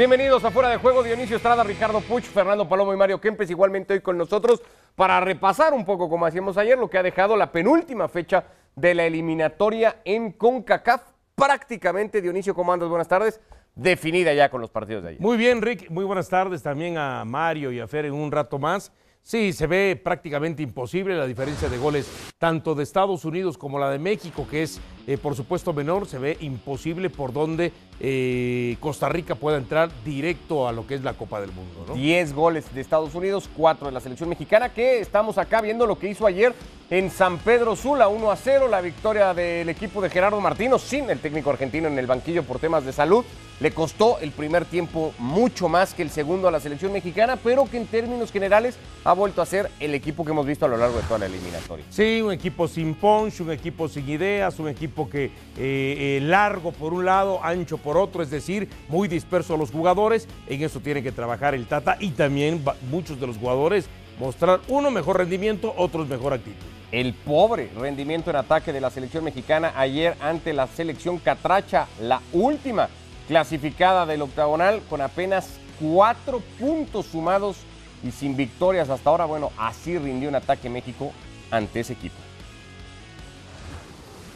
[0.00, 3.92] Bienvenidos a Fuera de Juego, Dionisio Estrada, Ricardo Puch, Fernando Palomo y Mario Kempes, igualmente
[3.92, 4.62] hoy con nosotros
[4.96, 8.44] para repasar un poco, como hacíamos ayer, lo que ha dejado la penúltima fecha
[8.74, 11.02] de la eliminatoria en CONCACAF.
[11.34, 12.88] Prácticamente, Dionisio, ¿cómo andas?
[12.88, 13.42] Buenas tardes.
[13.74, 15.20] Definida ya con los partidos de ayer.
[15.20, 15.90] Muy bien, Rick.
[15.90, 18.92] Muy buenas tardes también a Mario y a Fer en un rato más.
[19.22, 23.90] Sí, se ve prácticamente imposible la diferencia de goles tanto de Estados Unidos como la
[23.90, 29.08] de México, que es eh, por supuesto menor, se ve imposible por donde eh, Costa
[29.08, 31.84] Rica pueda entrar directo a lo que es la Copa del Mundo.
[31.86, 31.94] ¿no?
[31.94, 35.98] 10 goles de Estados Unidos, 4 de la selección mexicana, que estamos acá viendo lo
[35.98, 36.54] que hizo ayer
[36.90, 41.08] en San Pedro Sula, 1 a 0, la victoria del equipo de Gerardo Martino, sin
[41.08, 43.24] el técnico argentino en el banquillo por temas de salud.
[43.60, 47.70] Le costó el primer tiempo mucho más que el segundo a la selección mexicana, pero
[47.70, 50.78] que en términos generales ha vuelto a ser el equipo que hemos visto a lo
[50.78, 51.84] largo de toda la eliminatoria.
[51.90, 56.72] Sí, un equipo sin punch, un equipo sin ideas, un equipo que eh, eh, largo
[56.72, 60.28] por un lado, ancho por otro, es decir, muy disperso a los jugadores.
[60.46, 63.88] En eso tiene que trabajar el Tata y también muchos de los jugadores
[64.18, 66.66] mostrar uno mejor rendimiento, otros mejor actitud.
[66.92, 72.20] El pobre rendimiento en ataque de la selección mexicana ayer ante la selección Catracha, la
[72.32, 72.88] última
[73.28, 77.58] clasificada del octagonal, con apenas cuatro puntos sumados
[78.02, 79.24] y sin victorias hasta ahora.
[79.24, 81.12] Bueno, así rindió un ataque México
[81.50, 82.16] ante ese equipo.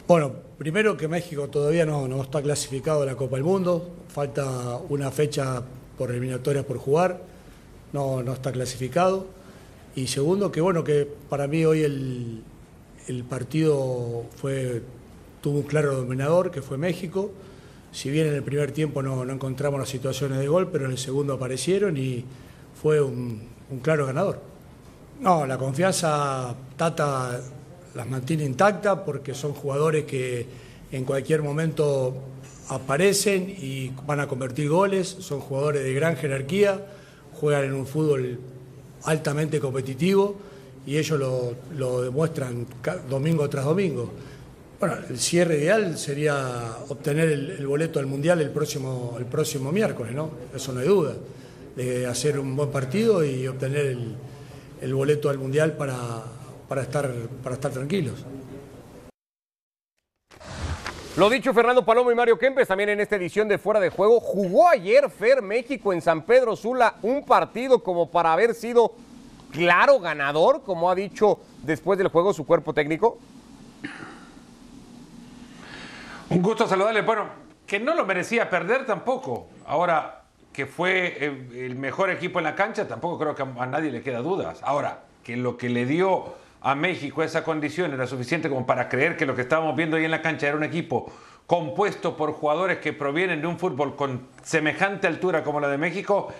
[0.07, 0.33] Bueno,
[0.65, 5.11] primero que México todavía no, no está clasificado a la Copa del Mundo, falta una
[5.11, 5.63] fecha
[5.99, 7.21] por eliminatorias por jugar,
[7.93, 9.27] no, no está clasificado.
[9.95, 12.43] Y segundo, que bueno, que para mí hoy el,
[13.09, 14.81] el partido fue,
[15.43, 17.31] tuvo un claro dominador, que fue México.
[17.93, 20.93] Si bien en el primer tiempo no, no encontramos las situaciones de gol, pero en
[20.93, 22.25] el segundo aparecieron y
[22.81, 24.41] fue un, un claro ganador.
[25.21, 27.39] No, la confianza Tata
[27.95, 30.47] las mantiene intacta porque son jugadores que
[30.93, 32.15] en cualquier momento
[32.69, 36.85] aparecen y van a convertir goles, son jugadores de gran jerarquía,
[37.35, 38.39] juegan en un fútbol
[39.05, 40.37] altamente competitivo
[40.87, 42.67] y ellos lo, lo demuestran
[43.09, 44.11] domingo tras domingo.
[44.81, 49.73] Bueno, el cierre ideal sería obtener el, el boleto al Mundial el próximo, el próximo
[49.73, 50.31] miércoles, ¿no?
[50.55, 51.15] Eso no hay duda.
[51.77, 54.15] De hacer un buen partido y obtener el,
[54.81, 56.23] el boleto al Mundial para,
[56.69, 57.11] para, estar,
[57.43, 58.25] para estar tranquilos.
[61.17, 64.19] Lo dicho, Fernando Palomo y Mario Kempes también en esta edición de Fuera de Juego.
[64.19, 68.95] Jugó ayer Fer México en San Pedro Sula un partido como para haber sido
[69.53, 73.19] claro ganador, como ha dicho después del juego su cuerpo técnico.
[76.31, 77.03] Un gusto saludarle.
[77.03, 77.27] Bueno,
[77.65, 79.47] que no lo merecía perder tampoco.
[79.67, 83.67] Ahora, que fue eh, el mejor equipo en la cancha, tampoco creo que a a
[83.67, 84.59] nadie le queda dudas.
[84.65, 89.19] Ahora, que lo que le dio a México esa condición era suficiente como para creer
[89.19, 91.13] que lo que estábamos viendo ahí en la cancha era un equipo
[91.47, 96.33] compuesto por jugadores que provienen de un fútbol con semejante altura como la de México,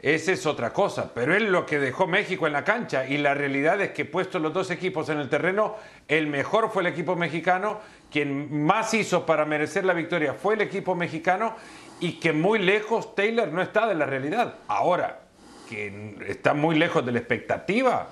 [0.00, 3.34] esa es otra cosa, pero es lo que dejó México en la cancha y la
[3.34, 5.74] realidad es que puestos los dos equipos en el terreno,
[6.06, 10.60] el mejor fue el equipo mexicano, quien más hizo para merecer la victoria fue el
[10.60, 11.56] equipo mexicano
[11.98, 14.58] y que muy lejos Taylor no está de la realidad.
[14.68, 15.22] Ahora,
[15.68, 18.10] que está muy lejos de la expectativa,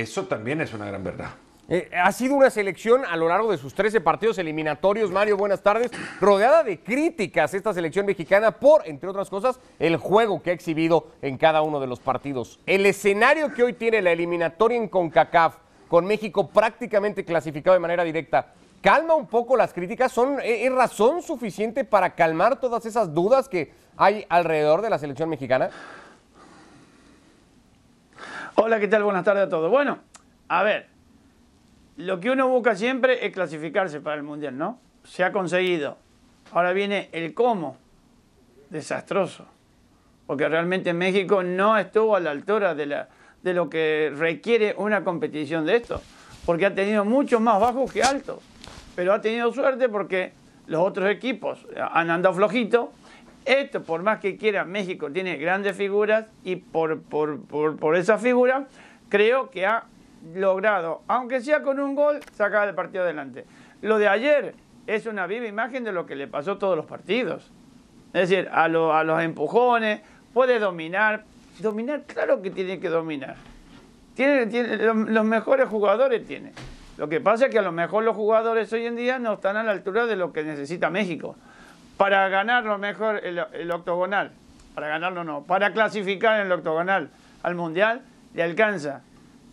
[0.00, 1.30] eso también es una gran verdad.
[1.70, 5.62] Eh, ha sido una selección a lo largo de sus 13 partidos eliminatorios, Mario, buenas
[5.62, 10.54] tardes, rodeada de críticas esta selección mexicana por, entre otras cosas, el juego que ha
[10.54, 12.58] exhibido en cada uno de los partidos.
[12.64, 15.56] El escenario que hoy tiene la eliminatoria en CONCACAF,
[15.88, 20.72] con México prácticamente clasificado de manera directa, calma un poco las críticas, ¿Son, eh, ¿es
[20.72, 25.68] razón suficiente para calmar todas esas dudas que hay alrededor de la selección mexicana?
[28.68, 29.02] Hola, ¿qué tal?
[29.02, 29.70] Buenas tardes a todos.
[29.70, 30.00] Bueno,
[30.48, 30.88] a ver,
[31.96, 34.78] lo que uno busca siempre es clasificarse para el Mundial, ¿no?
[35.04, 35.96] Se ha conseguido.
[36.52, 37.78] Ahora viene el cómo.
[38.68, 39.46] Desastroso.
[40.26, 43.06] Porque realmente México no estuvo a la altura de,
[43.54, 46.02] lo que requiere una competición de esto.
[46.44, 48.42] Porque ha tenido mucho más bajos que altos.
[48.94, 50.34] Pero ha tenido suerte porque
[50.66, 52.92] los otros equipos han andado flojito.
[53.48, 58.66] Esto, por más que quiera, México tiene grandes figuras y por, por, por, esa figura
[59.08, 59.84] creo que ha
[60.34, 63.46] logrado, aunque sea con un gol, sacar el partido adelante.
[63.80, 64.54] Lo de ayer
[64.86, 67.50] es una viva imagen de lo que le pasó a todos los partidos.
[68.12, 70.02] Es decir, a, lo- a los empujones,
[70.34, 71.24] puede dominar.
[71.60, 73.36] Dominar, claro que tiene que dominar.
[74.14, 74.44] Tiene,
[74.84, 76.52] los mejores jugadores tiene.
[76.98, 79.56] Lo que pasa es que a lo mejor los jugadores hoy en día no están
[79.56, 81.36] a la altura de lo que necesita México.
[81.98, 84.30] Para ganar lo mejor el, octogonal,
[84.76, 87.10] para ganarlo no, para clasificar en el octogonal
[87.42, 88.02] al Mundial,
[88.34, 89.02] le alcanza.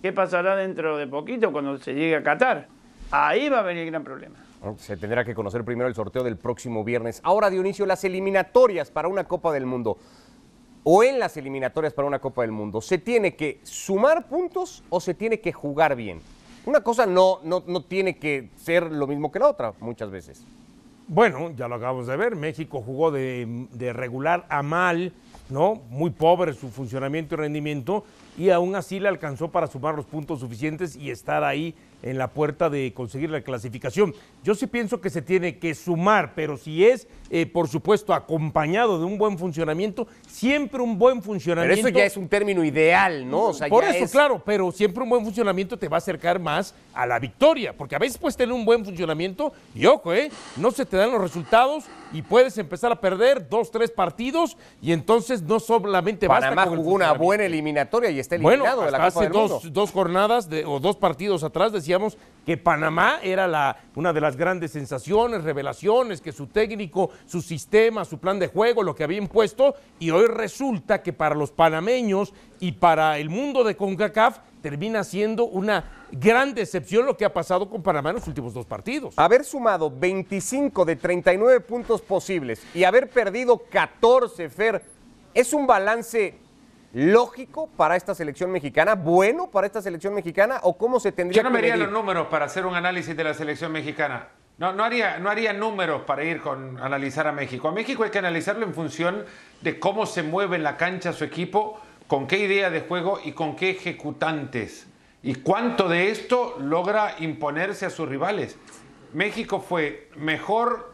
[0.03, 2.67] ¿Qué pasará dentro de poquito cuando se llegue a Qatar?
[3.09, 4.35] Ahí va a venir el gran problema.
[4.77, 7.19] Se tendrá que conocer primero el sorteo del próximo viernes.
[7.23, 9.97] Ahora, Dionisio, las eliminatorias para una Copa del Mundo.
[10.83, 14.99] o en las eliminatorias para una Copa del Mundo, ¿se tiene que sumar puntos o
[14.99, 16.21] se tiene que jugar bien?
[16.67, 20.45] Una cosa no, no, no tiene que ser lo mismo que la otra muchas veces.
[21.07, 25.13] Bueno, ya lo acabamos de ver, México jugó de, regular a mal,
[25.49, 25.83] ¿no?
[25.91, 28.03] Muy pobre su funcionamiento y rendimiento,
[28.39, 31.75] y aún así le alcanzó para sumar los puntos suficientes y estar ahí
[32.05, 34.13] en la puerta de conseguir la clasificación.
[34.43, 38.99] Yo sí pienso que se tiene que sumar, pero si es, eh, por supuesto, acompañado
[38.99, 41.87] de un buen funcionamiento, siempre un buen Pero funcionamiento.
[41.87, 43.45] eso ya es un término ideal, ¿no?
[43.45, 45.99] O sea, Por ya eso, es- claro, pero siempre un buen funcionamiento te va a
[45.99, 50.13] acercar más a la victoria, porque a veces puedes tener un buen funcionamiento y ojo,
[50.13, 50.29] ¿eh?
[50.57, 54.91] no se te dan los resultados y puedes empezar a perder dos, tres partidos y
[54.91, 58.91] entonces no solamente basta Panamá con jugó una buena eliminatoria y está Bueno, eliminado de
[58.91, 59.47] la Copa hace del Mundo.
[59.55, 64.21] dos, dos jornadas de- o dos partidos atrás decíamos que Panamá era la, una de
[64.21, 69.03] las grandes sensaciones, revelaciones, que su técnico, su sistema, su plan de juego, lo que
[69.03, 74.37] había impuesto, y hoy resulta que para los panameños y para el mundo de CONCACAF
[74.65, 78.65] termina siendo una gran decepción lo que ha pasado con Panamá en los últimos dos
[78.65, 79.13] partidos.
[79.15, 84.81] Haber sumado 25 de 39 puntos posibles y haber perdido 14, Fer,
[85.35, 86.39] ¿es un balance
[86.93, 88.95] lógico para esta selección mexicana?
[88.95, 90.59] ¿Bueno para esta selección mexicana?
[90.63, 91.85] ¿O cómo se tendría Yo no que me haría medir?
[91.85, 94.29] los números para hacer un análisis de la selección mexicana.
[94.57, 97.67] No, no, haría, no haría números para ir con analizar a México.
[97.67, 99.25] A México hay que analizarlo en función
[99.61, 103.31] de cómo se mueve en la cancha su equipo, con qué idea de juego y
[103.31, 104.87] con qué ejecutantes.
[105.23, 108.57] Y cuánto de esto logra imponerse a sus rivales.
[109.13, 110.93] México fue mejor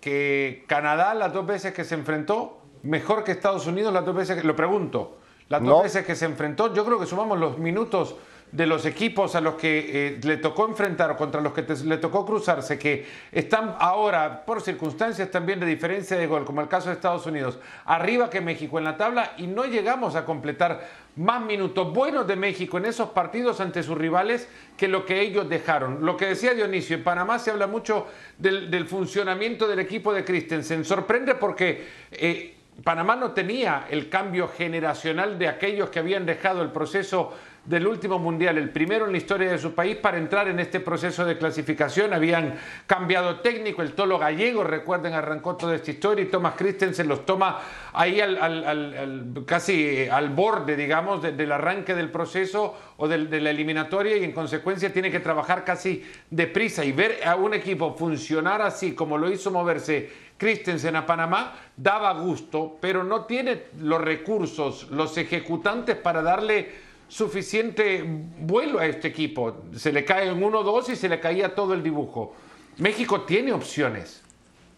[0.00, 4.40] que Canadá las dos veces que se enfrentó, mejor que Estados Unidos las dos veces
[4.40, 4.46] que...
[4.46, 5.18] Lo pregunto.
[5.48, 5.82] Las dos No.
[5.82, 8.16] veces que se enfrentó, yo creo que sumamos los minutos
[8.50, 11.98] de los equipos a los que eh, le tocó enfrentar o contra los que le
[11.98, 16.88] tocó cruzarse, que están ahora, por circunstancias también de diferencia de gol, como el caso
[16.88, 21.42] de Estados Unidos, arriba que México en la tabla y no llegamos a completar más
[21.42, 26.06] minutos buenos de México en esos partidos ante sus rivales que lo que ellos dejaron.
[26.06, 28.06] Lo que decía Dionisio, en Panamá se habla mucho
[28.38, 30.84] del, del funcionamiento del equipo de Christensen.
[30.84, 31.86] Sorprende porque...
[32.12, 32.54] eh,
[32.84, 37.36] Panamá no tenía el cambio generacional de aquellos que habían dejado el proceso
[37.68, 40.80] del último mundial, el primero en la historia de su país, para entrar en este
[40.80, 42.14] proceso de clasificación.
[42.14, 42.54] Habían
[42.86, 47.58] cambiado técnico, el Tolo Gallego, recuerden, arrancó toda esta historia y Thomas Christensen los toma
[47.92, 53.40] ahí al, casi eh, al borde, digamos, de- del arranque del proceso o del- de
[53.40, 57.94] la eliminatoria y en consecuencia tiene que trabajar casi deprisa y ver a un equipo
[57.94, 64.00] funcionar así como lo hizo moverse Christensen a Panamá daba gusto, pero no tiene los
[64.00, 69.62] recursos, los ejecutantes para darle suficiente vuelo a este equipo.
[69.74, 72.34] Se le cae en uno o dos y se le caía todo el dibujo.
[72.78, 74.22] México tiene opciones,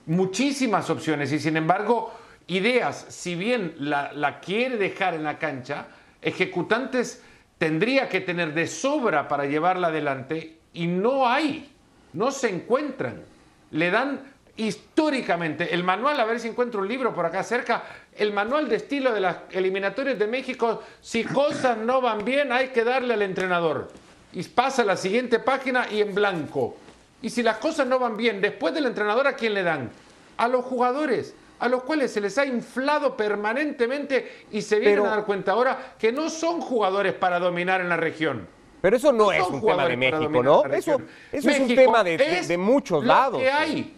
[0.07, 2.13] muchísimas opciones, y sin embargo,
[2.47, 5.89] ideas, si bien la, la quiere dejar en la cancha,
[6.23, 7.23] ejecutantes
[7.59, 11.71] tendría que tener de sobra para llevarla adelante y no hay,
[12.15, 13.23] no se encuentran.
[13.71, 14.23] Le dan
[14.67, 17.83] históricamente el manual, a ver si encuentro un libro por acá cerca,
[18.17, 22.69] el manual de estilo de las eliminatorias de México, si cosas no van bien hay
[22.69, 23.91] que darle al entrenador.
[24.33, 26.77] Y pasa a la siguiente página y en blanco.
[27.23, 29.91] Y si las cosas no van bien, después del entrenador, ¿a quién le dan?
[30.37, 35.07] A los jugadores, a los cuales se les ha inflado permanentemente y se vienen Pero-
[35.13, 38.47] a dar cuenta ahora que no son jugadores para dominar en la región.
[38.81, 40.65] Pero eso no No es un tema de México, ¿no?
[40.65, 41.01] Eso,
[41.33, 43.41] es un tema de, de- muchos lo lados.
[43.43, 43.95] que hay.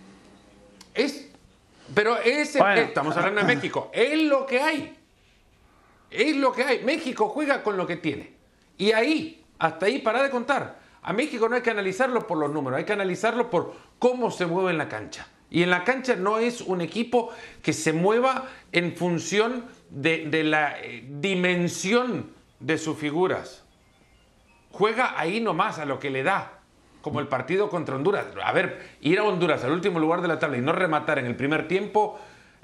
[0.95, 1.29] Es,
[1.95, 2.83] pero es, Bueno.
[2.83, 3.91] estamos hablando de México.
[3.93, 4.97] Es lo que hay.
[6.11, 6.85] Es lo que hay.
[6.85, 8.35] México juega con lo que tiene.
[8.77, 10.81] Y ahí, hasta ahí, para de contar.
[11.03, 14.47] A México no hay que analizarlo por los números, hay que analizarlo por cómo se
[14.47, 15.27] mueve en la cancha.
[15.51, 17.31] Y en la cancha no es un equipo
[17.63, 23.63] que se mueva en función de, de la eh, dimensión de sus figuras
[24.73, 26.62] juega ahí nomás a lo que le da,
[27.03, 28.27] como el partido contra Honduras.
[28.43, 31.27] A ver, ir a Honduras al último lugar de la tabla y no rematar en
[31.27, 32.19] el primer tiempo,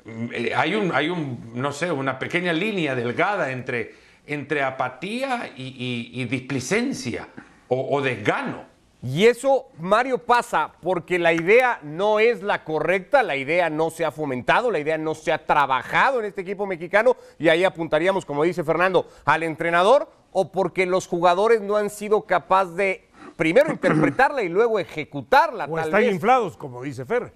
[0.04, 3.94] mm, eh, hay un, hay un, no sé, una pequeña línea delgada entre,
[4.26, 7.28] entre apatía y, y- displicencia
[7.68, 8.66] o, o desgano.
[9.00, 14.04] Y eso, Mario, pasa porque la idea no es la correcta, la idea no se
[14.04, 18.24] ha fomentado, la idea no se ha trabajado en este equipo mexicano y ahí apuntaríamos,
[18.26, 23.07] como dice Fernando, al entrenador o porque los jugadores no han sido capaces de
[23.38, 25.64] primero interpretarla y luego ejecutarla.
[25.64, 26.12] O tal están vez.
[26.12, 27.32] inflados, como dice Fer.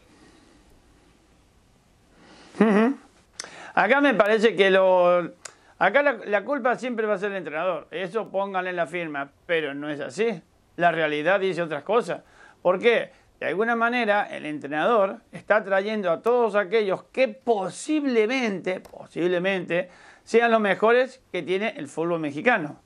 [3.74, 5.32] Acá me parece que lo.
[5.78, 7.88] Acá la, la culpa siempre va a ser el entrenador.
[7.90, 10.42] Eso pónganle en la firma, pero no es así.
[10.76, 12.20] La realidad dice otras cosas.
[12.60, 13.10] ¿Por qué?
[13.42, 19.88] de alguna manera el entrenador está trayendo a todos aquellos que posiblemente, posiblemente,
[20.22, 22.80] sean los mejores que tiene el fútbol mexicano.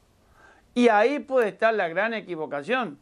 [0.73, 2.99] Y ahí puede estar la gran equivocación,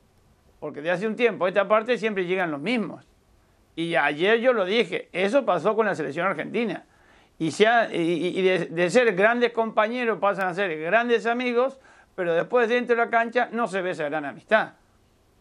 [0.64, 3.06] porque de hace un tiempo esta parte siempre llegan los mismos.
[3.76, 6.87] Y ayer yo lo dije, eso pasó con la selección argentina.
[7.38, 11.78] Y, de, de ser grandes compañeros pasan a ser grandes amigos,
[12.14, 14.73] pero después dentro de la cancha no se ve esa gran amistad.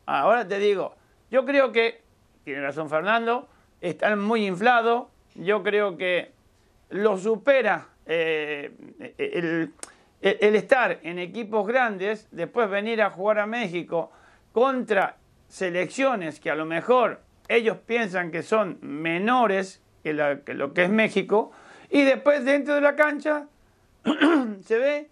[0.05, 0.93] Ahora te digo,
[1.31, 2.01] yo creo que,
[2.43, 3.47] tiene razón Fernando,
[3.79, 6.33] están muy inflados, yo creo que
[6.89, 8.73] lo supera eh,
[9.17, 9.71] el,
[10.19, 14.11] estar en equipos grandes, después venir a jugar a México
[14.53, 15.17] contra
[15.49, 17.19] selecciones que a lo mejor
[17.49, 21.51] ellos piensan que son menores que, lo que es México,
[21.89, 23.47] y después dentro de la cancha
[24.65, 25.09] se ve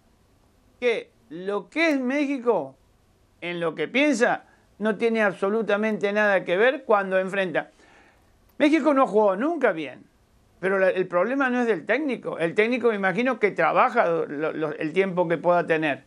[0.79, 2.75] que lo que es México,
[3.41, 4.45] en lo que piensa,
[4.79, 7.71] no tiene absolutamente nada que ver cuando enfrenta.
[8.57, 10.03] México no jugó nunca bien.
[10.59, 12.37] Pero el problema no es del técnico.
[12.37, 16.03] El técnico me imagino que trabaja el tiempo que pueda tener.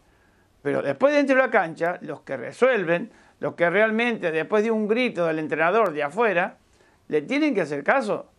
[0.62, 3.10] Pero después dentro de la cancha, los que resuelven,
[3.40, 6.58] los que realmente después de un grito del entrenador de afuera,
[7.08, 8.30] le tienen que hacer caso.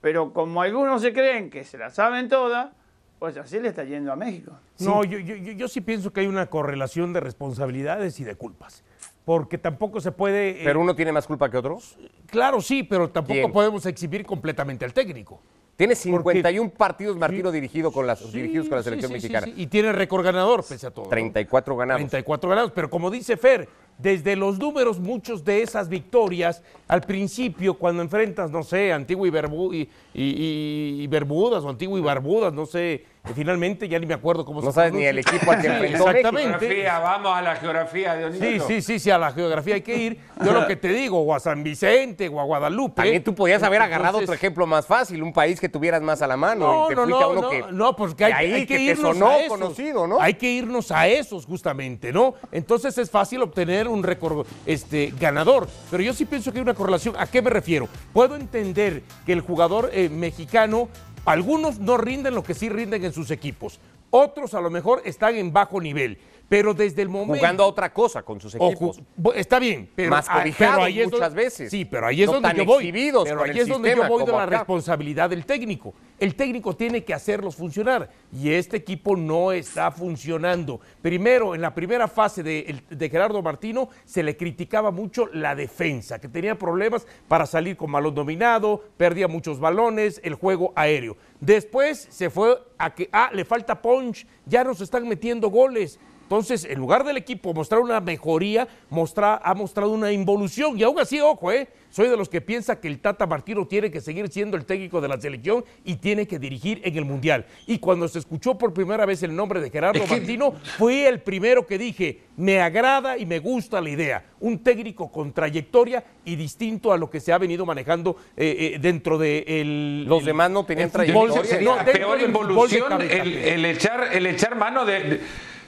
[0.00, 2.70] Pero como algunos se creen que se la saben todas,
[3.18, 4.52] pues así le está yendo a México.
[4.78, 8.82] No, yo, yo, sí pienso que hay una correlación de responsabilidades y de culpas.
[9.26, 10.62] Porque tampoco se puede...
[10.62, 11.98] Eh, ¿Pero uno tiene más culpa que otros?
[12.26, 15.42] Claro, sí, pero tampoco podemos exhibir completamente al técnico.
[15.80, 19.46] Tiene 51 partidos Martino dirigido con las, dirigidos con la selección mexicana.
[19.56, 21.08] Y tiene récord ganador, pese a todo.
[21.08, 22.00] 34 ganados.
[22.00, 27.78] 34 ganados, pero como dice Fer, desde los números, muchos de esas victorias, al principio,
[27.78, 33.06] cuando enfrentas, no sé, Antigua y, y, y Bermudas o Antigua y Barbudas, no sé,
[33.34, 36.08] finalmente ya ni me acuerdo cómo se No sabes ni el equipo al que enfrentó
[36.08, 36.84] Exactamente.
[36.84, 40.20] vamos a la geografía de Sí, sí, sí, sí, a la geografía hay que ir.
[40.44, 42.96] Yo lo que te digo, o a San Vicente, o a Guadalupe.
[42.96, 46.26] También tú podías haber agarrado otro ejemplo más fácil, un país que tuvieras más a
[46.26, 46.66] la mano.
[46.66, 49.20] No, y te no, no, a uno no, que, no, pues que hay, que, irnos
[49.20, 49.58] a esos.
[49.58, 50.20] conocido, ¿no?
[50.20, 52.34] Hay que irnos a esos justamente, ¿no?
[52.52, 55.68] Entonces es fácil obtener un récord este, ganador.
[55.90, 57.14] Pero yo sí pienso que hay una correlación.
[57.18, 57.88] ¿A qué me refiero?
[58.12, 60.88] Puedo entender que el jugador eh, mexicano
[61.24, 63.78] algunos no rinden lo que sí rinden en sus equipos.
[64.10, 66.18] Otros a lo mejor están en bajo nivel.
[66.50, 67.36] Pero desde el momento.
[67.36, 69.00] Jugando a otra cosa con sus equipos.
[69.36, 70.10] está bien, pero.
[70.10, 71.70] Más cobijados muchas veces.
[71.70, 72.90] Sí, pero ahí es donde yo voy.
[72.90, 75.94] Pero ahí es donde yo voy de la responsabilidad del técnico.
[76.18, 78.10] El técnico tiene que hacerlos funcionar.
[78.32, 80.80] Y este equipo no está funcionando.
[81.00, 86.18] Primero, en la primera fase de, de Gerardo Martino, se le criticaba mucho la defensa,
[86.18, 91.16] que tenía problemas para salir con balón dominado, perdía muchos balones, el juego aéreo.
[91.38, 96.64] Después se fue a que, ah, le falta punch, ya nos están metiendo goles entonces,
[96.64, 100.78] en lugar del equipo mostrar una mejoría, ha mostrado una involución.
[100.78, 101.66] Y aún así, ojo, ¿eh?
[101.90, 105.00] soy de los que piensa que el Tata Martino tiene que seguir siendo el técnico
[105.00, 107.46] de la selección y tiene que dirigir en el Mundial.
[107.66, 111.66] Y cuando se escuchó por primera vez el nombre de Gerardo Martino, fui el primero
[111.66, 114.24] que dije, me agrada y me gusta la idea.
[114.38, 118.78] Un técnico con trayectoria y distinto a lo que se ha venido manejando eh, eh,
[118.80, 120.04] dentro de el...
[120.04, 121.44] Los demás no tenían trayectoria.
[121.44, 125.18] Sería peor involución el, echar, el echar mano de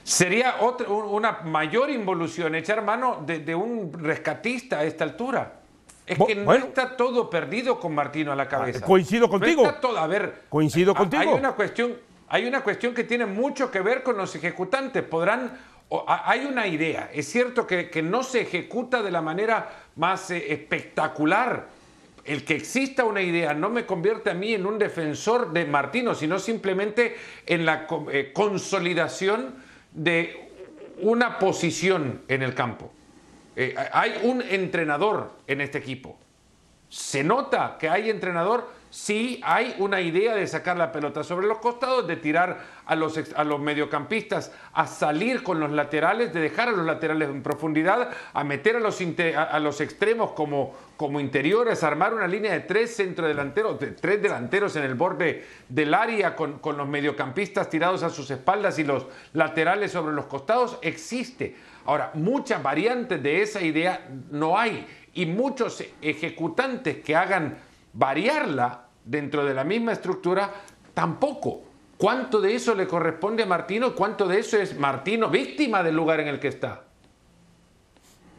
[0.05, 5.61] Sería otra, una mayor involución echar mano de, un rescatista a esta altura.
[6.05, 8.81] Es que no está todo perdido con Martino a la cabeza.
[8.83, 9.63] Ah, coincido contigo.
[9.63, 10.43] No está todo, a ver.
[10.49, 11.23] Coincido contigo.
[11.23, 11.97] Hay una cuestión,
[12.29, 15.05] hay una cuestión que tiene mucho que ver con los ejecutantes.
[15.05, 15.57] Podrán,
[16.07, 17.09] hay una idea.
[17.13, 21.69] Es cierto que, no se ejecuta de la manera más eh, espectacular.
[22.25, 26.15] El que exista una idea no me convierte a mí en un defensor de Martino,
[26.15, 27.17] sino simplemente
[27.47, 29.62] en la eh, consolidación
[29.95, 30.51] de
[31.01, 32.93] una posición en el campo.
[33.57, 36.19] Eh, hay un entrenador en este equipo.
[36.89, 41.59] Se nota que hay entrenador sí hay una idea de sacar la pelota sobre los
[41.59, 46.69] costados, de tirar a los, a los mediocampistas a salir con los laterales, de dejar
[46.69, 49.01] a los laterales en profundidad, a meter a los,
[49.35, 54.77] a, los extremos como, como interiores, armar una línea de tres centrodelanteros, de tres delanteros
[54.77, 59.07] en el borde del área con, con los mediocampistas tirados a sus espaldas y los
[59.33, 61.57] laterales sobre los costados, existe.
[61.87, 67.57] Ahora, muchas variantes de esa idea no hay y muchos ejecutantes que hagan
[67.95, 70.51] variarla dentro de la misma estructura,
[70.95, 71.63] tampoco.
[71.97, 73.95] ¿Cuánto de eso le corresponde a Martino?
[73.95, 76.85] ¿Cuánto de eso es Martino víctima del lugar en el que está?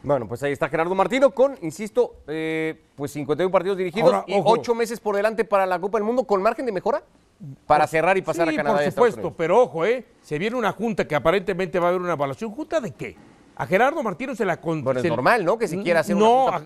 [0.02, 4.74] Bueno, pues ahí está Gerardo Martino con, insisto, eh, pues 51 partidos dirigidos y 8
[4.74, 7.02] meses por delante para la Copa del Mundo con margen de mejora
[7.66, 8.76] para cerrar y pasar a Canadá.
[8.76, 10.04] Por supuesto, pero ojo, ¿eh?
[10.20, 12.50] Se viene una junta que aparentemente va a haber una evaluación.
[12.50, 13.16] ¿Junta de qué?
[13.56, 15.56] A Gerardo Martino se la con, Bueno, es normal, ¿no?
[15.56, 16.60] Que se quiera hacer no, una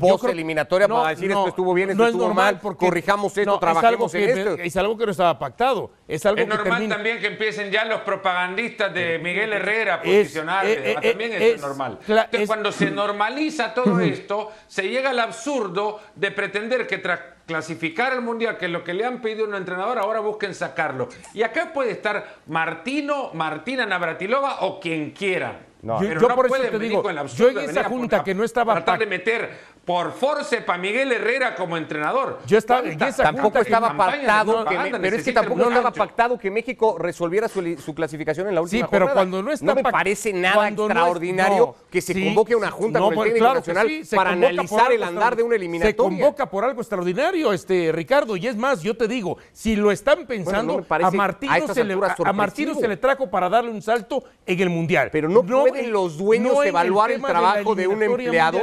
[0.00, 2.86] post creo- eliminatoria para decir esto estuvo bien, esto no es estuvo normal mal, porque-
[2.86, 4.62] corrijamos esto, no, es trabajemos algo en que- esto.
[4.62, 5.90] Es algo que no estaba pactado.
[6.06, 10.02] Es algo Es que normal también que empiecen ya los propagandistas de Miguel Herrera a
[10.02, 10.72] Es- posicionarse.
[10.72, 11.98] eh, eh, también eh, eso es, es- normal.
[12.06, 17.20] Entonces, es- cuando se normaliza todo esto, se llega al absurdo de pretender que tras
[17.46, 20.52] clasificar al Mundial, que es lo que le han pedido a un entrenador, ahora busquen
[20.54, 21.08] sacarlo.
[21.32, 25.58] Y acá puede estar Martino, Martina Navratilova o quien quieran.
[25.86, 26.02] No.
[26.02, 28.34] Yo- Pero yo no por eso te venir digo, con yo en esa junta que
[28.34, 29.50] no estaba Tratar de meter
[29.86, 32.40] por force para Miguel Herrera como entrenador.
[32.44, 35.92] Yo estaba en ¿Cuánta esa Tampoco estaba pactado, que me- pero es que tampoco estaba
[35.92, 39.14] pactado que México resolviera su, clasificación en la Sí, última pero jornada.
[39.14, 42.56] cuando no está me pac- parece nada no extraordinario no, que se sí, convoque a
[42.56, 45.42] una junta no, con el técnico claro que nacional sí, para analizar el andar de
[45.44, 45.92] una eliminatoria.
[45.92, 49.92] Se convoca por algo extraordinario, este Ricardo, y es más, yo te digo, si lo
[49.92, 52.80] están pensando, no me parece a Martino a se le alturas a- a Martino sorpresivo.
[52.80, 55.10] se le trajo para darle un salto en el mundial.
[55.12, 58.58] Pero no, pueden en- los dueños no evaluar el, trabajo de, un empleado.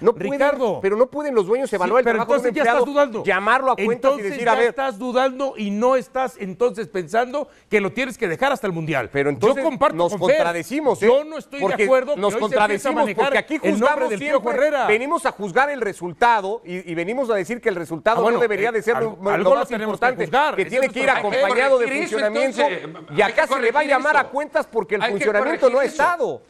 [0.00, 0.49] No pueden,
[0.82, 3.24] Pero no pueden los dueños evaluar Sí, el trabajo de un entonces ya estás dudando.
[3.24, 6.88] llamarlo a cuentas Entonces y decir, ya a ver, estás dudando y no estás entonces
[6.88, 9.10] pensando que lo tienes que dejar hasta el mundial.
[9.12, 10.36] Pero entonces yo comparto nos con Fer.
[10.38, 11.06] contradecimos, ¿eh?
[11.06, 12.58] Yo no estoy porque de acuerdo que Nos hoy se empiece a
[12.92, 14.86] contradecimos porque aquí el nombre juzgamos del siempre, Herrera.
[14.86, 18.36] venimos a juzgar el resultado y, y venimos a decir que el resultado Ah, bueno,
[18.38, 20.88] no debería eh, de ser algo- lo, algo más que importante, juzgar, que eso tiene
[20.88, 24.16] que ir acompañado de que funcionamiento entonces, y acá que se le va a llamar
[24.16, 26.42] a cuentas porque el que funcionamiento no ha estado.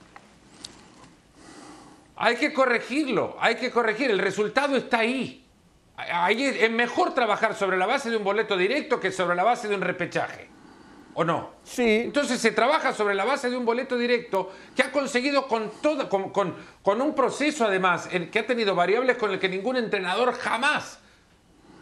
[2.22, 4.10] Hay que corregirlo, hay que corregir.
[4.10, 5.44] El resultado está ahí.
[5.96, 9.68] Ahí es mejor trabajar sobre la base de un boleto directo que sobre la base
[9.68, 10.48] de un repechaje.
[11.14, 11.50] ¿O no?
[11.64, 12.02] Sí.
[12.04, 16.08] Entonces se trabaja sobre la base de un boleto directo que ha conseguido con todo,
[16.08, 20.32] con, con- con un proceso además, que ha tenido variables con el que ningún entrenador
[20.34, 20.98] jamás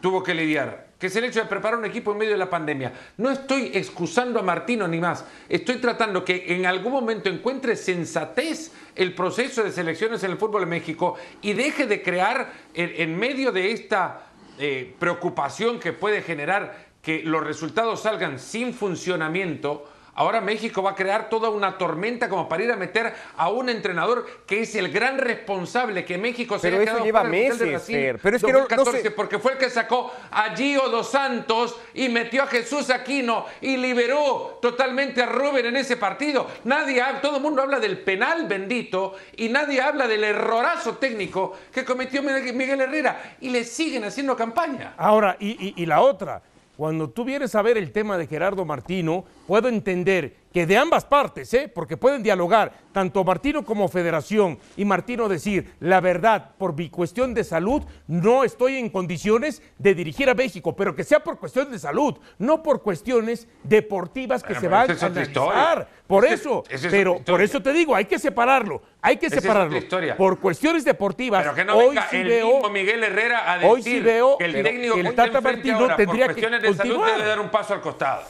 [0.01, 2.51] tuvo que lidiar, que es el hecho de preparar un equipo en medio de la
[2.51, 2.93] pandemia.
[3.19, 8.73] No estoy excusando a Martino ni más, estoy tratando que en algún momento encuentre sensatez
[8.97, 13.53] el proceso de selecciones en el fútbol de México y deje de crear en, medio
[13.53, 14.27] de esta
[14.59, 19.89] eh, preocupación que puede generar que los resultados salgan sin funcionamiento.
[20.19, 23.69] Ahora México va a crear toda una tormenta como para ir a meter a un
[23.69, 27.59] entrenador que es el gran responsable que México se Pero haya eso lleva de meses,
[27.71, 28.19] Brasil.
[28.21, 31.09] Pero es que no- no 2014, sé- porque fue el que sacó a Gio dos
[31.13, 36.49] Santos y metió a Jesús Aquino y liberó totalmente a Rubén en ese partido.
[36.65, 41.85] Nadie, todo el mundo habla del penal bendito y nadie habla del errorazo técnico que
[41.85, 44.95] cometió Miguel Herrera y le siguen haciendo campaña.
[44.97, 46.43] Ahora, y, y- y la otra,
[46.79, 51.05] cuando tú vienes a ver el tema de Gerardo Martino, puedo entender que de ambas
[51.05, 51.71] partes, ¿eh?
[51.73, 57.35] porque pueden dialogar, tanto Martino como Federación, y Martino decir, la verdad, por mi cuestión
[57.35, 61.71] de salud, no estoy en condiciones de dirigir a México, pero que sea por cuestión
[61.71, 65.23] de salud, no por cuestiones deportivas que Bueno, se pero van a analizar.
[65.29, 65.89] historia.
[66.07, 69.35] Por es- eso, es pero por eso te digo, hay que separarlo, hay que es
[69.35, 69.79] separarlo.
[70.17, 73.59] Por cuestiones deportivas, Pero que no hoy venga sí el veo, mismo Miguel Herrera a
[73.59, 76.35] decir hoy sí veo que el técnico el que está Tata Martino ahora, tendría por
[76.35, 78.23] que cuestiones de salud debe dar un paso al costado.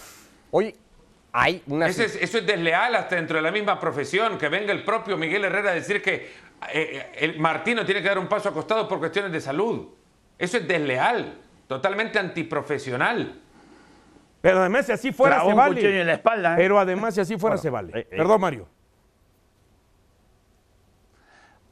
[0.50, 0.74] Oye,
[1.32, 1.86] hay una...
[1.86, 5.16] Ese es- eso es desleal hasta dentro de la misma profesión, que venga el propio
[5.16, 6.30] Miguel Herrera a decir que eh,
[6.72, 9.88] eh, el Martino tiene que dar un paso acostado por cuestiones de salud.
[10.38, 11.34] Eso es desleal,
[11.66, 13.34] totalmente antiprofesional.
[14.40, 15.74] Pero además, si así fuera, se vale.
[15.74, 16.56] cuchillo en la espalda, ¿eh?
[16.58, 17.92] Pero además, si así fuera, se vale.
[17.98, 18.16] eh, eh.
[18.16, 18.68] Perdón, Mario.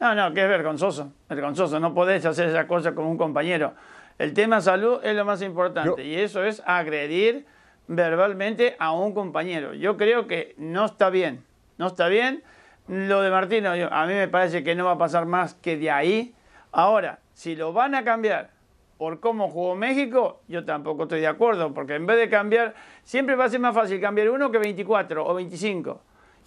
[0.00, 1.12] No, no, que es vergonzoso.
[1.28, 1.80] Vergonzoso.
[1.80, 3.74] No podés hacer esa cosa con un compañero.
[4.18, 6.02] El tema salud es lo más importante.
[6.02, 7.46] Yo- Y eso es agredir
[7.88, 9.74] verbalmente a un compañero.
[9.74, 11.44] Yo creo que no está bien.
[11.78, 12.42] No está bien.
[12.88, 15.90] Lo de Martino, a mí me parece que no va a pasar más que de
[15.90, 16.34] ahí.
[16.72, 18.50] Ahora, si lo van a cambiar
[18.96, 23.34] por cómo jugó México, yo tampoco estoy de acuerdo, porque en vez de cambiar, siempre
[23.34, 26.00] va a ser más fácil cambiar uno que 24 o 25.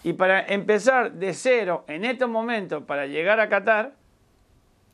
[0.04, 3.94] Y para empezar de cero en estos momentos, para llegar a Qatar,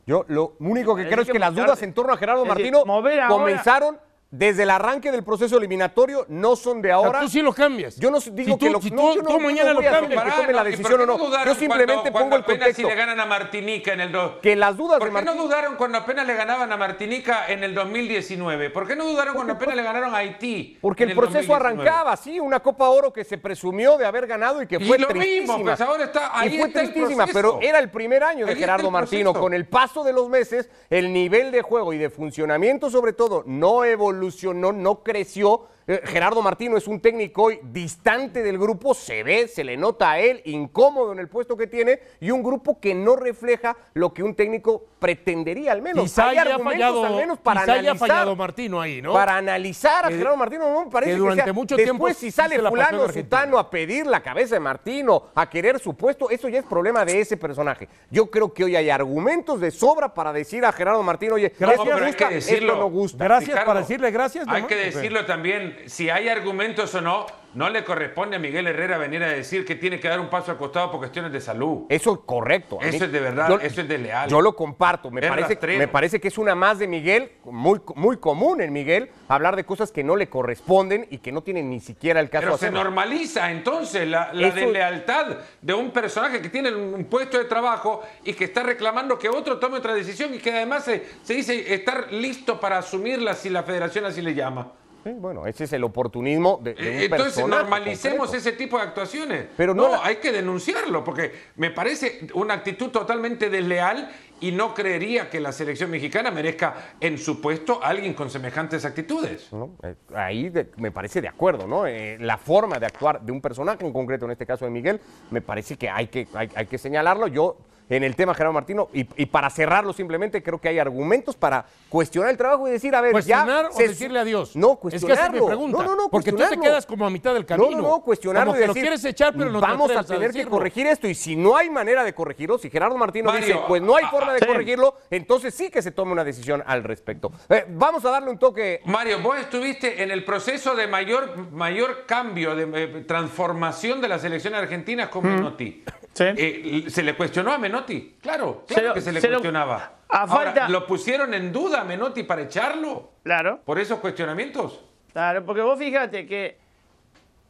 [0.07, 2.57] Yo lo único que creo es que que las dudas en torno a Gerardo decir,
[2.71, 3.97] Martino ahora- comenzaron
[4.37, 7.19] desde el arranque del proceso eliminatorio, no son de O sea, ahora.
[7.21, 7.95] tú sí lo cambias.
[7.97, 9.75] Yo no digo Si tú- que lo si no, tú- yo no- tú mañana no
[9.75, 10.23] voy lo a cambias.
[10.23, 11.17] que tome la ¿y decisión o no.
[11.45, 12.81] Yo simplemente cuando- pongo cuando el apenas contexto.
[12.81, 15.35] si le ganan a Martinica en el do- Que las dudas ¿Por de qué no
[15.35, 18.69] dudaron cuando apenas le ganaban a Martinica en el 2019?
[18.69, 20.77] ¿Por qué no dudaron cuando apenas le ganaron a Haití?
[20.81, 21.83] Porque en el proceso 2019?
[21.89, 24.97] arrancaba, sí, una Copa Oro que se presumió de haber ganado y que Y fue
[24.99, 25.63] lo mismo, tristísima.
[25.63, 28.57] pues ahora está- ahí y fue está tristísima, pero era el primer año de Ahí
[28.59, 29.33] Gerardo Martino.
[29.33, 33.43] Con el paso de los meses, el nivel de juego y de funcionamiento, sobre todo,
[33.45, 34.24] no evolucionó,
[34.73, 39.63] no creció Eh, Gerardo Martino es un técnico hoy distante del grupo, se ve, se
[39.63, 43.15] le nota a él incómodo en el puesto que tiene y un grupo que no
[43.15, 46.03] refleja lo que un técnico pretendería al menos.
[46.05, 48.07] Quizá Hay haya argumentos fallado, al menos para quizá haya analizar.
[48.07, 49.13] fallado Martino ahí, ¿no?
[49.13, 52.17] Para analizar a Que- Gerardo Martino, no me parece que que, durante sea- mucho Después,
[52.17, 56.31] tiempo si sale fulano sutano a pedir la cabeza de Martino, a querer su puesto,
[56.31, 57.87] eso ya es problema de ese personaje.
[58.09, 61.79] Yo creo que hoy hay argumentos de sobra para decir a Gerardo Martino, oye, Gracias.
[61.85, 62.73] esto hay gusta, que decirlo.
[62.73, 63.23] esto no gusta.
[63.23, 64.45] Gracias Ricardo, para decirle gracias.
[64.47, 68.97] Hay que decirlo también, si hay argumentos o no, no le corresponde a Miguel Herrera
[68.97, 71.83] venir a decir que tiene que dar un paso al costado por cuestiones de salud.
[71.87, 72.79] Eso es correcto.
[72.81, 74.29] Eso es de verdad, eso es desleal.
[74.29, 75.09] Yo lo comparto.
[75.09, 79.09] Me parece, me parece que es una más de Miguel, muy, muy común en Miguel,
[79.29, 82.41] hablar de cosas que no le corresponden y que no tienen ni siquiera el caso
[82.41, 82.83] Pero de se hacerlo.
[82.83, 88.03] normaliza entonces la, la Eso- deslealtad de un personaje que tiene un puesto de trabajo
[88.25, 91.73] y que está reclamando que otro tome otra decisión y que además se, se dice
[91.73, 94.73] estar listo para asumirla si la federación así le llama.
[95.05, 98.37] Sí, bueno, ese es el oportunismo de, de un Eh, Entonces normalicemos concreto.
[98.49, 99.45] ese tipo de actuaciones.
[99.55, 104.09] Pero no no, la- hay que denunciarlo porque me parece una actitud totalmente desleal
[104.41, 108.83] y no creería que la selección mexicana merezca en su puesto a alguien con semejantes
[108.83, 109.53] actitudes.
[109.53, 109.75] ¿no?
[109.83, 111.85] Eh, Ahí de- me parece de acuerdo, ¿no?
[111.85, 114.99] Eh, la forma de actuar de un personaje en concreto, en este caso de Miguel,
[115.29, 117.27] me parece que hay que, hay, hay que señalarlo.
[117.27, 117.57] Yo,
[117.89, 121.65] en el tema Gerardo Martino, y, y para cerrarlo simplemente, creo que hay argumentos para
[121.89, 123.69] cuestionar el trabajo y decir, a ver, ¿Cuestionar ya...
[123.69, 124.55] o se- decirle adiós?
[124.55, 125.37] No, Es que esa cuestionarlo.
[125.37, 125.77] es mi pregunta.
[125.77, 127.71] No, no, no, porque tú te quedas como a mitad del camino.
[127.71, 129.91] No, no, no, cuestionarlo Como y que lo decir, quieres echar, pero no te vamos
[129.91, 131.07] a tener que corregir esto.
[131.07, 134.05] Y si no hay manera de corregirlo, si Gerardo Martino Mario, dice, pues no hay
[134.07, 134.45] ah, forma de sí.
[134.45, 137.31] corregirlo, entonces sí que se tome una decisión al respecto.
[137.49, 142.05] Eh, vamos a darle un toque Mario, vos estuviste en el proceso de mayor, mayor
[142.05, 145.83] cambio, de eh, transformación de la selección argentina con Menotti.
[146.15, 146.23] Sí.
[146.37, 148.15] Eh, ¿Se le cuestionó a Menotti?
[148.21, 149.97] Claro, Se claro lo- que se le se lo- cuestionaba.
[150.07, 153.11] a Ahora, falta- ¿lo pusieron en duda a Menotti para echarlo?
[153.23, 153.59] Claro.
[153.65, 154.79] ¿Por esos cuestionamientos?
[155.11, 156.57] Claro, porque vos fíjate que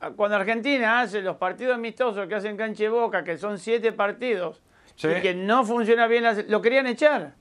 [0.02, 3.92] ah, cuando Argentina hace los partidos amistosos que hacen cancha y boca, que son siete
[3.92, 4.62] partidos,
[4.96, 5.10] Sí.
[5.10, 7.34] y que no funciona bien, lo querían echar.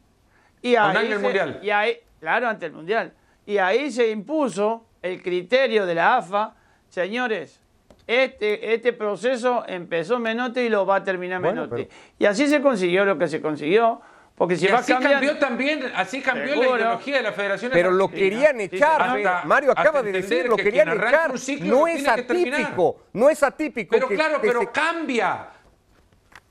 [0.61, 1.59] Y Con ahí el se- Mundial.
[1.63, 3.13] Y ahí, claro, ante el Mundial.
[3.47, 6.55] Y ahí se impuso el criterio de la AFA,
[6.89, 7.61] señores,
[8.07, 11.85] este, este proceso empezó Menotti y lo va a terminar Bueno, Menotti.
[11.85, 14.01] pero- Y así se consiguió lo que se consiguió,
[14.37, 15.21] porque si y va así cambiando...
[15.27, 16.73] cambió también, así cambió Seguro.
[16.73, 20.47] la ideología de la Federación Pero lo querían sí, echar, hasta- Mario acaba de decir,
[20.49, 21.31] lo que querían echar.
[21.31, 23.91] un ciclo No es atípico, no es atípico.
[23.93, 25.49] Pero que- claro, que pero se- cambia.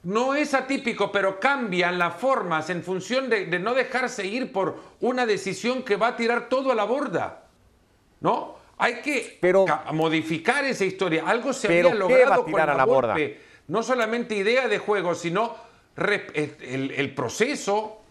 [0.03, 4.77] No es atípico, pero cambian las formas en función de, de no dejarse ir por
[4.99, 7.43] una decisión que va a tirar todo a la borda.
[8.19, 8.55] ¿No?
[8.77, 11.23] Hay que Pero- ca- modificar esa historia.
[11.25, 13.15] Algo se ¿Pero había qué logrado va a con tirar a la borda?
[13.67, 15.55] No solamente idea de juego, sino
[16.61, 18.02] el- el proceso,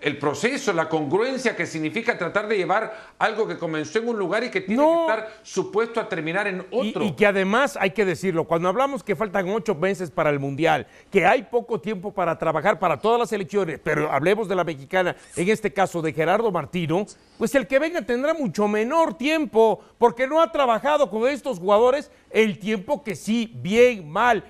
[0.00, 4.44] el proceso, la congruencia que significa tratar de llevar algo que comenzó en un lugar
[4.44, 5.06] y que tiene No.
[5.06, 7.04] que estar supuesto a terminar en Y, otro.
[7.04, 10.86] y que además hay que decirlo, cuando hablamos que faltan ocho meses para el Mundial,
[11.10, 15.16] que hay poco tiempo para trabajar para todas las elecciones, pero hablemos de la mexicana,
[15.36, 17.04] en este caso de Gerardo Martino,
[17.36, 22.10] pues el que venga tendrá mucho menor tiempo, porque no ha trabajado con estos jugadores
[22.30, 24.44] el tiempo que sí, bien, mal,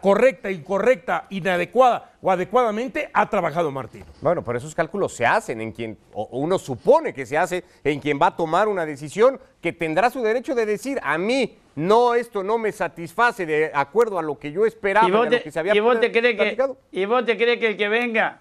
[0.00, 4.06] correcta, incorrecta, inadecuada o adecuadamente ha trabajado Martino.
[4.20, 8.00] Bueno, pero esos cálculos se hacen en quien, o uno supone que se hace en
[8.00, 12.14] quien va a tomar una decisión que tendrá su derecho de decir, a mí, no,
[12.14, 15.42] esto no me satisface de acuerdo a lo que yo esperaba, ¿Y vos, lo te,
[15.42, 16.76] que se había y vos te crees que, platicado".
[16.90, 18.40] y vos te crees que el que venga,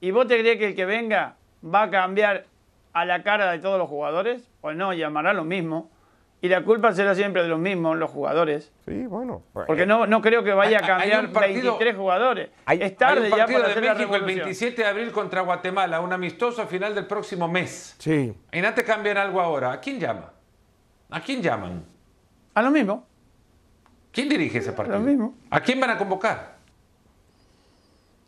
[0.00, 2.46] y vos te crees que el que venga va a cambiar
[2.92, 4.48] a la cara de todos los jugadores?
[4.60, 5.90] Pues no, llamará lo mismo.
[6.44, 8.70] Y la culpa será siempre de los mismos, los jugadores.
[8.84, 9.42] Sí, bueno.
[9.54, 12.50] pues, Porque no, no creo que vaya a Hay- hay cambiar partido- 23 jugadores.
[12.66, 14.44] Hay- es tarde Hay un ya partido para de hacer la México el revolución.
[14.48, 17.94] 27 de abril contra Guatemala, un amistoso a final del próximo mes.
[17.98, 18.34] Sí.
[18.52, 19.72] Y no te cambian algo ahora.
[19.72, 20.32] ¿A quién llama?
[21.08, 21.82] ¿A quién llaman?
[22.52, 23.06] A lo mismo.
[24.12, 24.98] ¿Quién dirige ese partido?
[24.98, 25.34] Lo mismo.
[25.48, 26.56] ¿A quién van a convocar?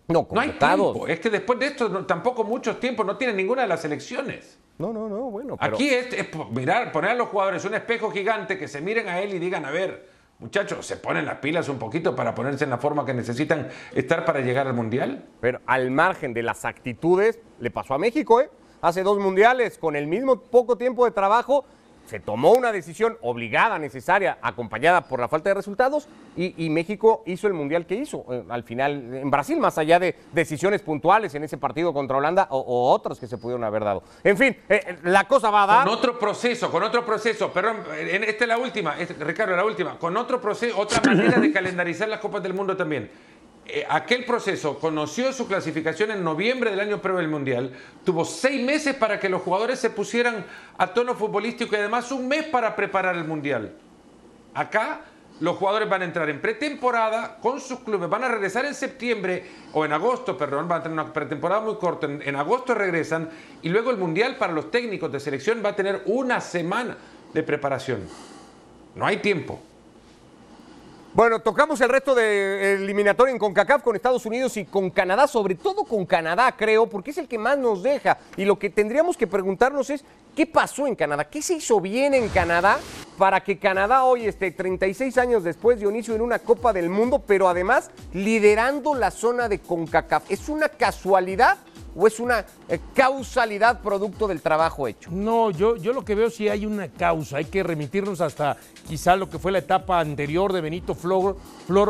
[0.08, 1.06] no, No hay tiempo.
[1.06, 4.58] Es que después de esto no- tampoco muchos tiempos no tiene ninguna de las elecciones.
[4.78, 5.56] No, no, no, bueno.
[5.56, 9.08] Pero, Aquí es, es mirar, poner a los jugadores un espejo gigante que se miren
[9.08, 10.08] a él y digan, a ver,
[10.38, 14.24] muchachos, se ponen las pilas un poquito para ponerse en la forma que necesitan estar
[14.24, 15.24] para llegar al Mundial.
[15.40, 18.50] pero al margen de las actitudes, le pasó a México, ¿eh?
[18.82, 21.64] Hace dos mundiales, con el mismo poco tiempo de trabajo,
[22.06, 27.22] se tomó una decisión obligada, necesaria, acompañada por la falta de resultados, y, y México
[27.26, 28.24] hizo el mundial que hizo.
[28.30, 32.46] eh, al final, en Brasil, más allá de decisiones puntuales en ese partido contra Holanda
[32.50, 34.02] o, o otras que se pudieron haber dado.
[34.24, 35.84] En fin, eh, eh, la cosa va a dar.
[35.84, 39.64] Con otro proceso, con otro proceso, perdón, en- esta es la última, es- Ricardo, la
[39.64, 43.10] última, con otro proceso, otra manera de calendarizar las Copas del Mundo también.
[43.68, 47.72] Eh, aquel proceso conoció su clasificación en noviembre del año previo al Mundial,
[48.04, 50.44] tuvo seis meses para que los jugadores se pusieran
[50.78, 53.72] a tono futbolístico y además un mes para preparar el Mundial.
[54.54, 55.00] Acá
[55.40, 59.44] los jugadores van a entrar en pretemporada con sus clubes, van a regresar en septiembre
[59.72, 63.28] o en agosto, perdón, van a tener una pretemporada muy corta, en agosto regresan
[63.62, 66.96] y luego el Mundial para los técnicos de selección va a tener una semana
[67.34, 68.08] de preparación.
[68.94, 69.60] No hay tiempo.
[71.16, 75.54] Bueno, tocamos el resto de eliminatorio en CONCACAF con Estados Unidos y con Canadá, sobre
[75.54, 78.18] todo con Canadá, creo, porque es el que más nos deja.
[78.36, 81.24] Y lo que tendríamos que preguntarnos es, ¿qué pasó en Canadá?
[81.24, 82.78] ¿Qué se hizo bien en Canadá
[83.16, 87.48] para que Canadá hoy esté 36 años después, Dionisio, en una Copa del Mundo, pero
[87.48, 90.30] además liderando la zona de CONCACAF?
[90.30, 91.56] ¿Es una casualidad?
[91.96, 95.10] O es una eh, causalidad producto del trabajo hecho?
[95.10, 97.38] No, yo, yo lo que veo sí hay una causa.
[97.38, 98.56] Hay que remitirnos hasta
[98.86, 101.36] quizá lo que fue la etapa anterior de Benito Floro,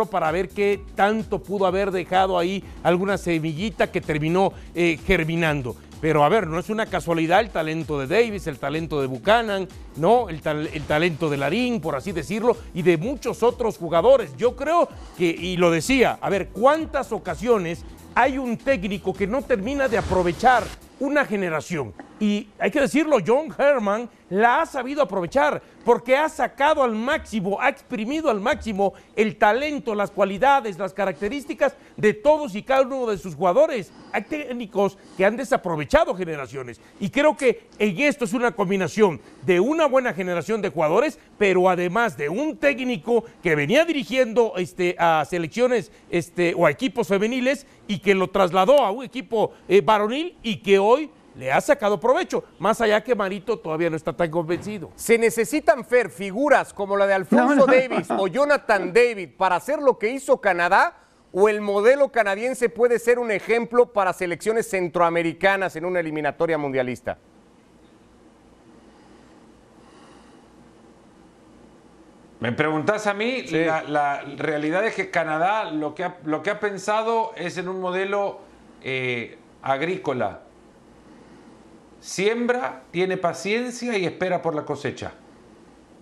[0.06, 5.76] para ver qué tanto pudo haber dejado ahí alguna semillita que terminó eh, germinando.
[6.00, 9.66] Pero a ver, no es una casualidad el talento de Davis, el talento de Buchanan,
[9.96, 10.28] ¿no?
[10.28, 14.36] El, el, talento de Larín, por así decirlo, y de muchos otros jugadores.
[14.36, 17.84] Yo creo que, y lo decía, a ver, ¿cuántas ocasiones
[18.16, 20.64] hay un técnico que no termina de aprovechar
[20.98, 21.92] una generación.
[22.18, 27.60] Y hay que decirlo, John Herman la ha sabido aprovechar porque ha sacado al máximo,
[27.60, 33.06] ha exprimido al máximo el talento, las cualidades, las características de todos y cada uno
[33.06, 33.92] de sus jugadores.
[34.12, 39.60] Hay técnicos que han desaprovechado generaciones y creo que en esto es una combinación de
[39.60, 45.24] una buena generación de jugadores, pero además de un técnico que venía dirigiendo este, a
[45.24, 50.36] selecciones este, o a equipos femeniles y que lo trasladó a un equipo eh, varonil
[50.42, 54.30] y que hoy le ha sacado provecho, más allá que Marito todavía no está tan
[54.30, 54.90] convencido.
[54.96, 59.98] Se necesitan, Fer, figuras como la de Alfonso Davis o Jonathan David para hacer lo
[59.98, 65.84] que hizo Canadá, o el modelo canadiense puede ser un ejemplo para selecciones centroamericanas en
[65.84, 67.18] una eliminatoria mundialista.
[72.40, 76.60] Me preguntas a mí, la, realidad es que Canadá lo que ha, lo que ha
[76.60, 78.40] pensado es en un modelo
[78.82, 80.45] eh, agrícola.
[82.06, 85.14] Siembra, tiene paciencia y espera por la cosecha.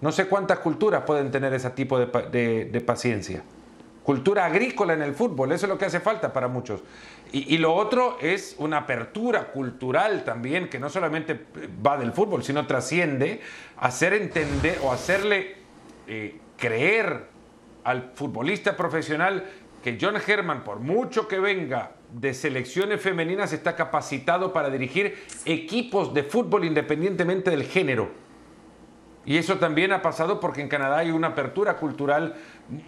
[0.03, 3.43] No sé cuántas culturas pueden tener ese tipo de, paciencia.
[4.03, 6.83] Cultura agrícola en el fútbol, eso es lo que hace falta para muchos.
[7.33, 11.47] Y, lo otro es una apertura cultural también, que no solamente
[11.85, 13.41] va del fútbol, sino trasciende,
[13.79, 15.57] hacer entender o hacerle
[16.07, 17.29] eh, creer
[17.83, 19.43] al futbolista profesional
[19.83, 26.15] que John Herman, por mucho que venga de selecciones femeninas, está capacitado para dirigir equipos
[26.15, 28.11] de fútbol independientemente del género.
[29.27, 32.37] Y eso también ha pasado porque en Canadá hay una apertura cultural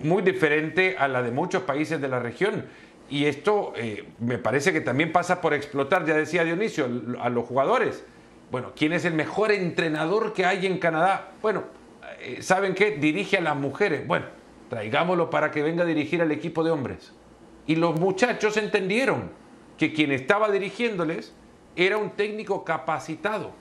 [0.01, 2.67] muy diferente a la de muchos países de la región.
[3.09, 6.89] Y esto eh, me parece que también pasa por explotar, ya decía Dionisio,
[7.21, 8.05] a los jugadores.
[8.51, 11.33] Bueno, ¿quién es el mejor entrenador que hay en Canadá?
[11.43, 11.65] Bueno,
[12.21, 12.93] eh, ¿saben qué?
[12.93, 14.07] Dirige a las mujeres.
[14.07, 14.27] Bueno,
[14.69, 17.13] traigámoslo para que venga a dirigir al equipo de hombres.
[17.67, 19.31] Y los muchachos entendieron
[19.77, 21.33] que quien estaba dirigiéndoles
[21.75, 23.53] era un técnico capacitado.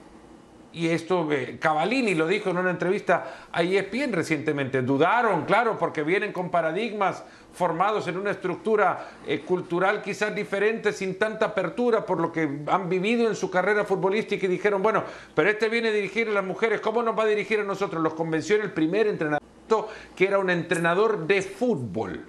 [0.72, 4.82] Y esto eh, Cavalini lo dijo en una entrevista a ESPN recientemente.
[4.82, 11.18] Dudaron, claro, porque vienen con paradigmas formados en una estructura eh, cultural quizás diferente, sin
[11.18, 15.02] tanta apertura por lo que han vivido en su carrera futbolística y dijeron, bueno,
[15.34, 18.02] pero este viene a dirigir a las mujeres, ¿cómo nos va a dirigir a nosotros?
[18.02, 19.40] Los convenció en el primer entrenador
[20.14, 22.26] que era un entrenador de fútbol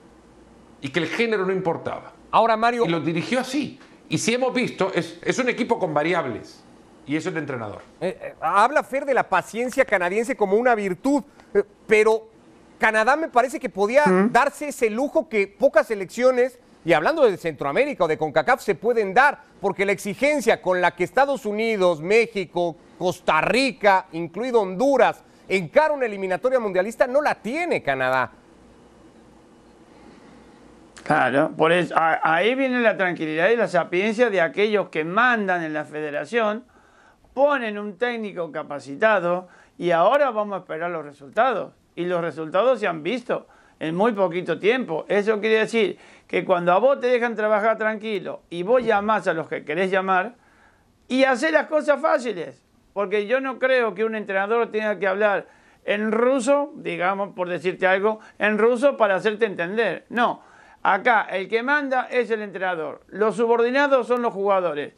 [0.81, 2.13] y que el género no importaba.
[2.31, 2.85] Ahora Mario...
[2.85, 3.79] Y lo dirigió así.
[4.09, 6.63] Y si hemos visto, es, es un equipo con variables.
[7.05, 7.81] Y eso es el entrenador.
[8.01, 12.27] Eh, eh, habla Fer de la paciencia canadiense como una virtud, eh, pero
[12.77, 18.03] Canadá me parece que podía darse ese lujo que pocas selecciones, y hablando de Centroamérica
[18.03, 22.75] o de CONCACAF, se pueden dar, porque la exigencia con la que Estados Unidos, México,
[22.97, 28.31] Costa Rica, incluido Honduras, encara una eliminatoria mundialista, no la tiene Canadá.
[31.07, 35.71] Claro, por eso, ahí viene la tranquilidad y la sapiencia de aquellos que mandan en
[35.71, 36.65] la federación,
[37.33, 41.71] ponen un técnico capacitado y ahora vamos a esperar los resultados.
[41.95, 43.47] Y los resultados se han visto
[43.79, 45.05] en muy poquito tiempo.
[45.07, 49.33] Eso quiere decir que cuando a vos te dejan trabajar tranquilo y vos llamás a
[49.33, 50.35] los que querés llamar
[51.07, 55.47] y hacer las cosas fáciles, porque yo no creo que un entrenador tenga que hablar
[55.85, 60.05] en ruso, digamos, por decirte algo, en ruso para hacerte entender.
[60.09, 60.41] No,
[60.93, 64.93] acá el que manda es el entrenador, los subordinados son los jugadores.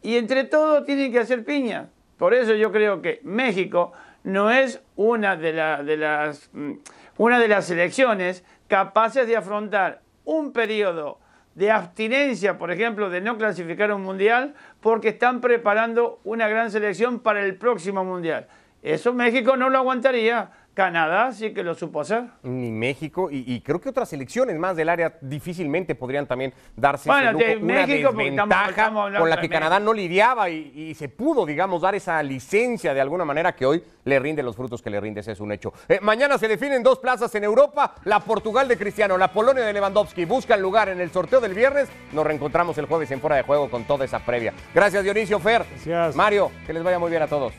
[0.00, 1.88] Y entre todos tienen que hacer piña.
[2.18, 3.92] Por eso yo creo que México
[4.22, 6.72] no es una de, las, mm,
[7.18, 11.18] una de las selecciones capaces de afrontar un periodo
[11.56, 17.18] de abstinencia, por ejemplo, de no clasificar un mundial, porque están preparando una gran selección
[17.18, 18.46] para el próximo mundial.
[18.82, 20.50] Eso México no lo aguantaría.
[20.74, 22.24] Canadá sí que lo supo hacer.
[22.42, 27.08] Ni México, y, y creo que otras selecciones más del área difícilmente podrían también darse
[27.08, 27.44] Bueno, ese lujo.
[27.44, 29.52] de una México, desventaja estamos con la que México.
[29.54, 33.64] Canadá no lidiaba y, y se pudo, digamos, dar esa licencia de alguna manera que
[33.66, 35.72] hoy le rinde los frutos que le rinde, ese es un hecho.
[35.88, 39.72] Eh, mañana se definen dos plazas en Europa, la Portugal de Cristiano, la Polonia de
[39.72, 43.42] Lewandowski, buscan lugar en el sorteo del viernes, nos reencontramos el jueves en Fuera de
[43.42, 44.52] Juego con toda esa previa.
[44.74, 46.16] Gracias Dionisio Fer, Gracias.
[46.16, 47.52] Mario, que les vaya muy bien a todos.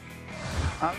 [0.82, 0.92] Ah,